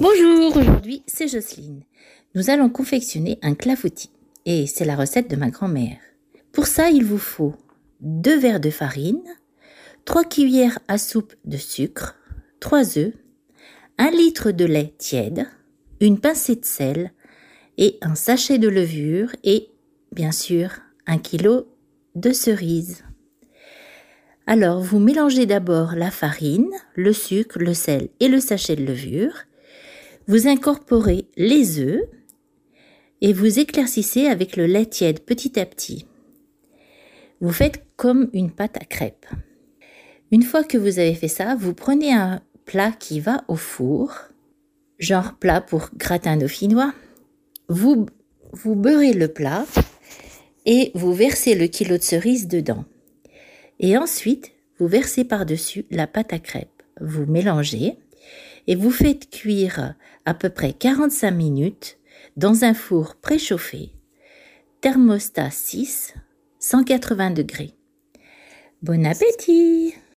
Bonjour, 0.00 0.56
aujourd'hui 0.56 1.02
c'est 1.08 1.26
Jocelyne. 1.26 1.82
Nous 2.36 2.50
allons 2.50 2.68
confectionner 2.68 3.40
un 3.42 3.56
clafoutis 3.56 4.12
et 4.46 4.68
c'est 4.68 4.84
la 4.84 4.94
recette 4.94 5.28
de 5.28 5.34
ma 5.34 5.50
grand-mère. 5.50 5.98
Pour 6.52 6.68
ça, 6.68 6.90
il 6.90 7.04
vous 7.04 7.18
faut 7.18 7.56
deux 8.00 8.38
verres 8.38 8.60
de 8.60 8.70
farine, 8.70 9.24
3 10.04 10.22
cuillères 10.22 10.78
à 10.86 10.98
soupe 10.98 11.34
de 11.44 11.56
sucre, 11.56 12.14
3 12.60 12.96
œufs, 12.96 13.12
1 13.98 14.10
litre 14.12 14.52
de 14.52 14.66
lait 14.66 14.94
tiède, 14.98 15.48
une 16.00 16.20
pincée 16.20 16.54
de 16.54 16.64
sel 16.64 17.12
et 17.76 17.98
un 18.00 18.14
sachet 18.14 18.58
de 18.58 18.68
levure 18.68 19.34
et, 19.42 19.72
bien 20.12 20.30
sûr, 20.30 20.78
un 21.08 21.18
kilo 21.18 21.66
de 22.14 22.30
cerises. 22.30 23.02
Alors, 24.46 24.80
vous 24.80 25.00
mélangez 25.00 25.44
d'abord 25.44 25.96
la 25.96 26.12
farine, 26.12 26.70
le 26.94 27.12
sucre, 27.12 27.58
le 27.58 27.74
sel 27.74 28.10
et 28.20 28.28
le 28.28 28.38
sachet 28.38 28.76
de 28.76 28.84
levure. 28.84 29.42
Vous 30.28 30.46
incorporez 30.46 31.26
les 31.38 31.80
œufs 31.80 32.02
et 33.22 33.32
vous 33.32 33.58
éclaircissez 33.58 34.26
avec 34.26 34.56
le 34.56 34.66
lait 34.66 34.84
tiède 34.84 35.20
petit 35.20 35.58
à 35.58 35.64
petit. 35.64 36.04
Vous 37.40 37.50
faites 37.50 37.82
comme 37.96 38.28
une 38.34 38.50
pâte 38.50 38.76
à 38.76 38.84
crêpes. 38.84 39.24
Une 40.30 40.42
fois 40.42 40.64
que 40.64 40.76
vous 40.76 40.98
avez 40.98 41.14
fait 41.14 41.28
ça, 41.28 41.54
vous 41.54 41.72
prenez 41.72 42.12
un 42.12 42.42
plat 42.66 42.92
qui 42.92 43.20
va 43.20 43.42
au 43.48 43.56
four, 43.56 44.12
genre 44.98 45.32
plat 45.38 45.62
pour 45.62 45.88
gratin 45.96 46.36
dauphinois. 46.36 46.92
Vous, 47.70 48.04
vous 48.52 48.74
beurrez 48.74 49.14
le 49.14 49.28
plat 49.28 49.64
et 50.66 50.90
vous 50.94 51.14
versez 51.14 51.54
le 51.54 51.68
kilo 51.68 51.96
de 51.96 52.02
cerises 52.02 52.48
dedans. 52.48 52.84
Et 53.80 53.96
ensuite, 53.96 54.52
vous 54.78 54.88
versez 54.88 55.24
par-dessus 55.24 55.86
la 55.90 56.06
pâte 56.06 56.34
à 56.34 56.38
crêpes. 56.38 56.82
Vous 57.00 57.24
mélangez 57.24 57.96
et 58.68 58.76
vous 58.76 58.92
faites 58.92 59.30
cuire 59.30 59.94
à 60.26 60.34
peu 60.34 60.50
près 60.50 60.74
45 60.74 61.30
minutes 61.32 61.98
dans 62.36 62.64
un 62.64 62.74
four 62.74 63.16
préchauffé, 63.16 63.92
thermostat 64.82 65.50
6, 65.50 66.14
180 66.60 67.30
degrés. 67.32 67.74
Bon 68.82 69.04
appétit 69.06 69.94